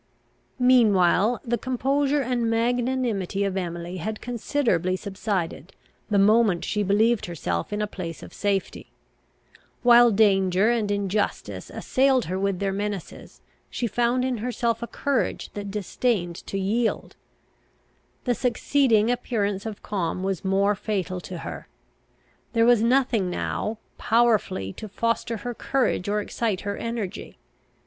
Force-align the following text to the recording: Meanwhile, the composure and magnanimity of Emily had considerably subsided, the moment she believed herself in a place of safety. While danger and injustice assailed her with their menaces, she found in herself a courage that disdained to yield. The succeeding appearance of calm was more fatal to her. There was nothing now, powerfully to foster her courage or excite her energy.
Meanwhile, 0.57 1.41
the 1.45 1.59
composure 1.59 2.23
and 2.23 2.49
magnanimity 2.49 3.43
of 3.43 3.55
Emily 3.55 3.97
had 3.97 4.19
considerably 4.19 4.95
subsided, 4.95 5.75
the 6.09 6.17
moment 6.17 6.65
she 6.65 6.81
believed 6.81 7.27
herself 7.27 7.71
in 7.71 7.83
a 7.83 7.85
place 7.85 8.23
of 8.23 8.33
safety. 8.33 8.89
While 9.83 10.09
danger 10.09 10.71
and 10.71 10.89
injustice 10.89 11.69
assailed 11.69 12.25
her 12.25 12.39
with 12.39 12.57
their 12.57 12.71
menaces, 12.73 13.41
she 13.69 13.85
found 13.85 14.25
in 14.25 14.37
herself 14.37 14.81
a 14.81 14.87
courage 14.87 15.51
that 15.53 15.69
disdained 15.69 16.37
to 16.47 16.57
yield. 16.57 17.15
The 18.23 18.33
succeeding 18.33 19.11
appearance 19.11 19.67
of 19.67 19.83
calm 19.83 20.23
was 20.23 20.43
more 20.43 20.73
fatal 20.73 21.21
to 21.21 21.37
her. 21.37 21.67
There 22.53 22.65
was 22.65 22.81
nothing 22.81 23.29
now, 23.29 23.77
powerfully 23.99 24.73
to 24.73 24.89
foster 24.89 25.37
her 25.45 25.53
courage 25.53 26.09
or 26.09 26.21
excite 26.21 26.61
her 26.61 26.75
energy. 26.75 27.37